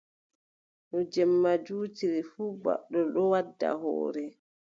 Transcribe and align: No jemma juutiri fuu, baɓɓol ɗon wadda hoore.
No 0.89 0.99
jemma 1.13 1.51
juutiri 1.65 2.21
fuu, 2.31 2.51
baɓɓol 2.63 3.05
ɗon 3.13 3.29
wadda 3.31 3.69
hoore. 3.81 4.25